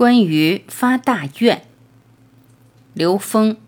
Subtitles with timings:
[0.00, 1.64] 关于发大愿，
[2.94, 3.58] 刘峰。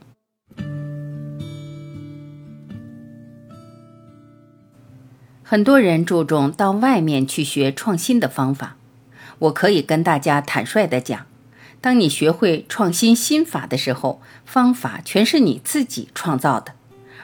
[5.43, 8.77] 很多人注重到外面去学创新的方法，
[9.41, 11.27] 我可以跟大家坦率的讲，
[11.83, 16.73] 当你学会创新心法的时候，方法全是你自己创造的，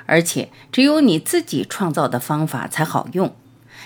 [0.04, 3.34] 而且只有你自己创造的方法才好用。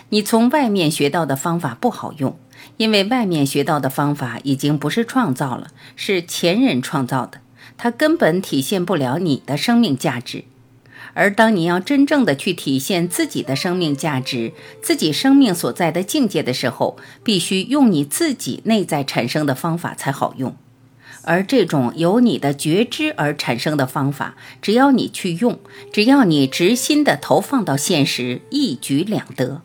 [0.09, 2.37] 你从外面学到的方法不好用，
[2.77, 7.41] 因为外面学到的方法已经不是创造了，是前人创造的，
[7.77, 10.45] 它根本体现不了你的生命价值。
[11.15, 20.57] 而当你要真正的去体现自己的生命价值、自己生命所在的境界的时候，必须用你自己内在产生的方法才好用。
[21.25, 25.61] 而这种由你的觉知而产生的方法，只要你去用，
[25.93, 29.61] 只要你执心的投放到现实，一举两得。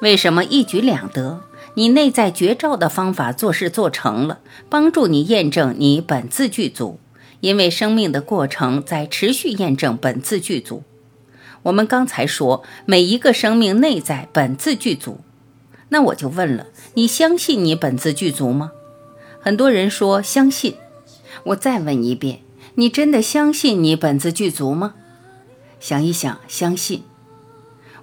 [0.00, 1.44] 为什么一举两得？
[1.74, 6.98] 你内在绝招的方法做事做成了，帮助你验证你本自具足。
[7.40, 10.82] 因为生命的过程在持续验证本自具足。
[11.62, 15.20] 我们刚才说每一个生命内在本自具足，
[15.88, 18.72] 那我就问了：你相信你本自具足吗？
[19.40, 20.74] 很多人说相信。
[21.44, 22.40] 我再问一遍：
[22.74, 24.94] 你真的相信你本自具足吗？
[25.80, 27.04] 想一想，相信。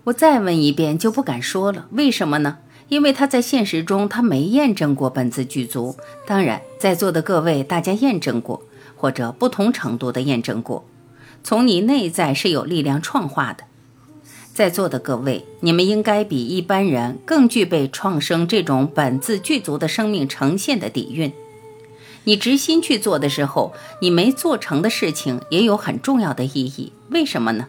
[0.05, 2.57] 我再问一遍就不敢说了，为什么呢？
[2.89, 5.95] 因为他在现实中他没验证过本自具足。
[6.25, 8.63] 当然，在座的各位大家验证过。
[8.99, 10.83] 或者不同程度的验证过，
[11.43, 13.65] 从你内在是有力量创化的。
[14.55, 21.31] 在座的各位，你们应该比一般人更具备创生这种本自具足的生命呈现的底蕴。
[22.23, 26.91] 你执心去做的时候，你没做成的事情也有很重要的意义。
[27.11, 27.67] 为什么呢？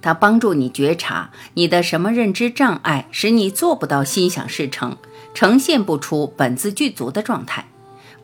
[0.00, 4.96] 它帮助你觉察你的什么认知障碍，使你做不到心想事成，
[5.34, 7.66] 呈现不出本自具足的状态。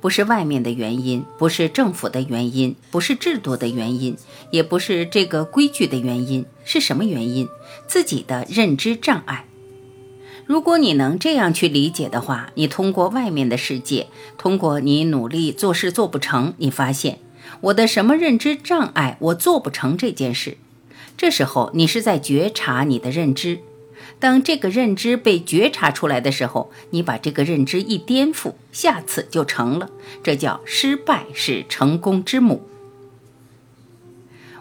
[0.00, 4.16] 不是外面的原因，不是政府的原因，不是制度的原因，
[4.50, 7.48] 也不是这个规矩的原因，是什么原因？
[7.87, 9.47] 自己的认知障碍。
[10.44, 17.19] 如果你能这样去理解的话，你通过外面的世界，通过你努力做事做不成，你发现
[17.62, 20.59] 我的什么认知障碍，我做不成这件事。
[21.16, 23.60] 这时候你是在觉察你的认知。
[24.19, 29.91] 当这个认知被觉察出来的时候，你把这个认知一颠覆，下次就成了。
[30.22, 32.62] 这叫失败是成功之母。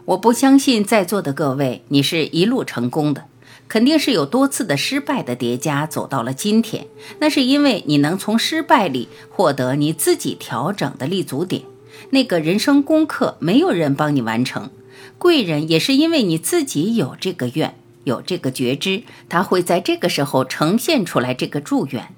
[0.06, 3.26] 我不相信在座的各位，你是一路成功的，
[3.70, 6.88] 肯定是有多次的失败的叠加走到了今天。
[7.20, 11.64] 那是因为你能从失败里获得你自己调整的立足点。
[12.10, 14.70] 那个人生功课没有人帮你完成，
[15.18, 17.76] 贵人也是因为你自己有这个愿。
[18.06, 22.10] 有这个觉知，他会在这个时候呈现出来这个祝愿。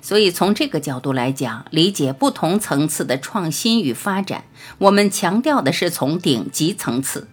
[0.00, 4.44] 所以从这个角度来讲，理解不同层次的创新与发展，
[4.78, 7.26] 我们强调的是从顶级层次。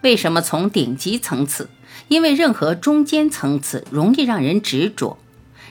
[0.00, 1.68] 为什么从顶级层次？
[2.08, 5.18] 因为任何中间层次容易让人执着，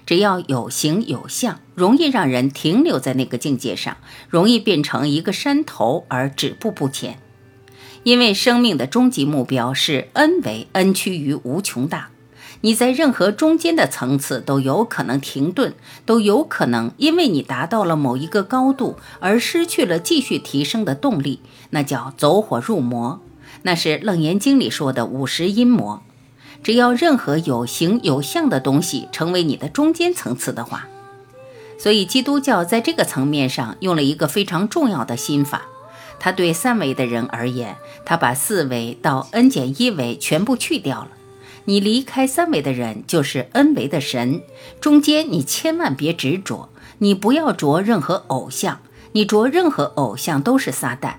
[0.05, 3.97] 只要有形有相，容易让人停留在那个境界上，
[4.29, 7.17] 容易变成一个山头而止步不前。
[8.07, 12.07] 因为生命的终极目标是 n 为 n 趋于无穷大，
[12.61, 15.73] 你在任何中间的层次都有可能停顿，
[16.05, 21.41] 都有可能因为你达到了某一个高度而失去了继续提升的动力，
[21.71, 23.19] 那叫走火入魔，
[23.63, 26.01] 那是楞严经里说的五十阴魔。
[26.63, 30.87] 只要任何有形有相的东西成为你的中间层次的话，
[31.77, 35.63] 所以基督教在这个层面上用了一个非常重要的心法。
[36.19, 41.09] 他对三维的人而言，他把四维到 n 减一维全部去掉了。
[41.65, 44.41] 你离开三维的人，就是 n 维的神。
[44.79, 46.69] 中间你千万别执着，
[46.99, 48.79] 你不要着任何偶像，
[49.11, 51.15] 你着任何偶像都是撒旦。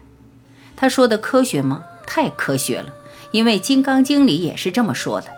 [0.74, 1.84] 他说的科学吗？
[2.06, 2.94] 太科学了，
[3.32, 5.28] 因为《金刚经》里也是这么说的：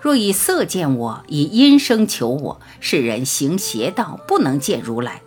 [0.00, 5.22] 若以色见我，以音声求我，是人行邪道，不能见如来。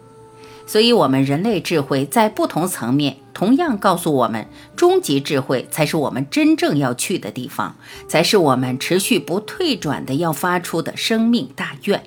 [0.65, 7.75] 所以，我们人类智慧在不同层面，同样告诉我们，终极智慧才是我们真正要去的地方，
[8.07, 12.03] 才是我们持续不退转的要发出的生命大愿。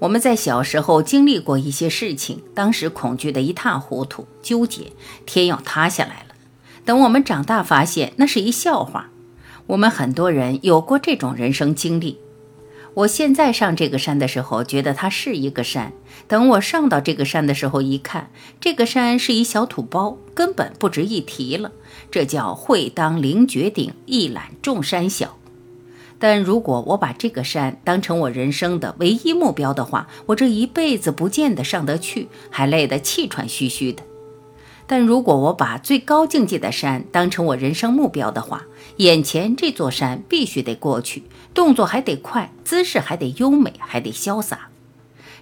[0.00, 4.92] 我们在小时候经历过一些事情，当时恐惧的一塌糊涂，纠结
[5.24, 6.34] 天要塌下来了。
[6.84, 9.10] 等我们长大，发现那是一笑话。
[9.68, 12.18] 我们很多人有过这种人生经历。
[12.96, 15.92] 我现在上这个山的时候，觉得它是一个山。
[16.28, 21.72] 等我上到这个山的时候，一看，这个山是一小土包，根本不值一提了。
[22.10, 25.36] 这叫会当凌绝顶，一览众山小。
[26.18, 34.02] 但如果我把这个山当成我人生的唯一目标的话，我这一辈子不见得上得去，还累得气喘吁吁的。
[34.86, 38.64] 但如果我把最高境界的山当成我人生目标的话，
[38.96, 44.68] 眼前这座山必须得过去，动作还得快，姿势还得优美，还得潇洒。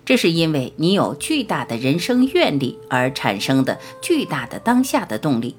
[0.05, 5.57] 这是因为你有巨大的人生愿力而产生的巨大的当下的动力。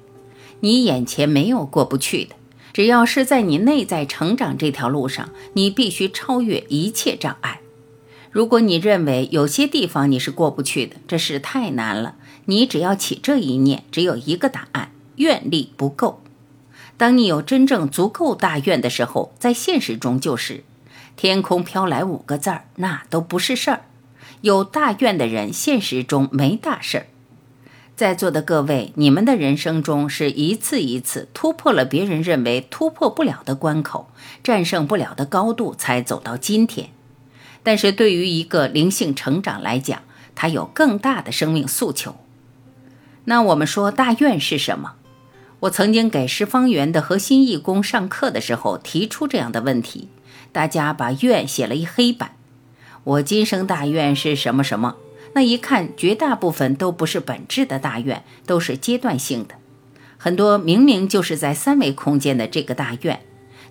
[0.60, 2.34] 你眼前没有过不去的。
[2.72, 7.60] 只要是在你内在成长这条路上，你必须超越一切障碍。
[8.30, 12.16] 如果你认为有些地方你是过不去的，这事太难了，
[12.46, 16.22] 你只要起这一念，只有一个答案：愿力不够。
[16.96, 20.64] 当你有真正足够大愿的时候，在现实中就是
[21.16, 23.82] “天空飘来五个字儿”，那都不是事儿。
[24.40, 27.06] 有大愿的人，现实中没大事儿。
[27.96, 34.10] 在座的各位，你们的人生中是一次一次突破了别人认为突破不了的关口，
[34.44, 36.90] 战胜不了的高度，才走到今天。
[37.62, 40.02] 但是对于一个灵性成长来讲，
[40.34, 42.16] 它有更大的生命诉求。
[43.26, 44.94] 那我们说大愿是什么？
[45.60, 50.08] 我曾经给十方园的核心义工上课的时候提出这样的问题，
[50.52, 52.32] 大家把愿写了一黑板。
[53.04, 54.96] 我今生大愿是什么什么？
[55.32, 59.56] 那一看，绝大部分都不是本质的大愿，都是阶段性的。
[60.16, 63.20] 很多明明就是在三维空间的这个大愿，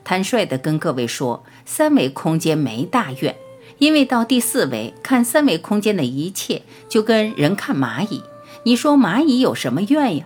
[0.04, 3.36] 坦率地跟各位说，三维空间没大愿，
[3.78, 8.22] 因为到第四维看三维空间的一切，就跟人看蚂蚁。
[8.67, 10.25] 你说蚂蚁有什么怨呀？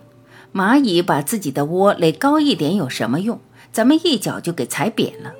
[0.53, 3.41] 蚂蚁把自己的窝垒高一点有什么用？
[3.73, 5.33] 咱们一脚就给踩扁了。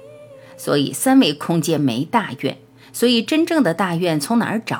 [0.57, 2.57] 所以三维空间没大怨，
[2.91, 4.75] 所以真正的大怨从哪儿找？《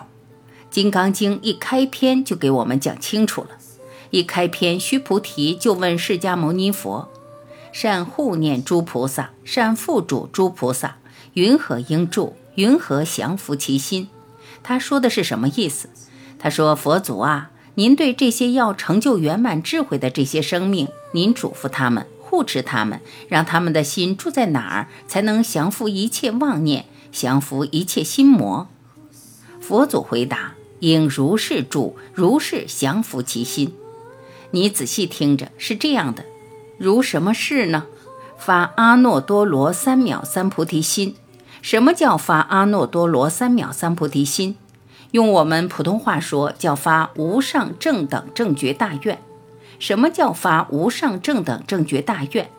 [0.70, 3.52] 金刚经》一开篇就给我们讲清楚了。
[4.10, 7.08] 一开篇，须菩提就问释迦牟尼佛
[7.72, 10.98] ：“善护念诸菩萨，善付嘱诸菩萨，
[11.36, 12.36] 云何应住？
[12.56, 14.10] 云何降伏其心？”
[14.62, 15.88] 他说的是什么意思？
[16.38, 28.68] 他说：“佛祖啊，您对这些要成就圆满智慧的这些生命，您嘱咐他们，护持他们，让他们的心住在哪儿，才能降服一切妄念，降服一切心魔？”
[29.60, 30.54] 佛祖回答。
[30.82, 33.74] 应如是住，如是降服其心。
[34.52, 36.24] 你仔细听着，是这样的。
[36.78, 37.86] 如什么事呢？
[38.38, 41.16] 发阿耨多罗三藐三菩提心。
[41.62, 44.56] 什么叫发阿耨多罗三藐三菩提心？
[45.12, 49.20] 用我们普通话说，叫发无上正等正觉大愿。
[49.80, 52.50] 什么叫发无上正等正觉大愿？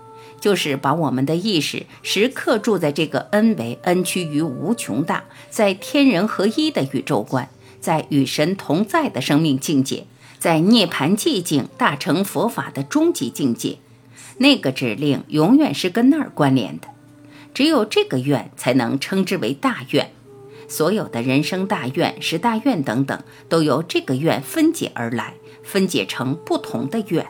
[0.40, 7.48] 就是把我们的意识时刻住在这个 n 为 n 趋于无穷大，在天人合一的宇宙观。
[7.78, 10.04] 在与神同在的生命境界，
[10.38, 13.78] 在涅槃寂静大成佛法的终极境界，
[14.36, 16.88] 那个指令永远是跟那儿关联的。
[17.54, 20.10] 只有这个愿才能称之为大愿。
[20.70, 25.34] 所有的人生大愿、十大愿等等，都由这个愿分解而来，
[25.64, 27.26] 分解成不同的愿。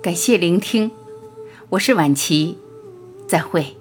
[0.00, 0.90] 感谢聆听，
[1.68, 2.56] 我是晚琪，
[3.26, 3.76] 再会。